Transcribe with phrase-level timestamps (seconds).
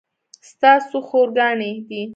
[0.49, 2.01] ستا څو خور ګانې دي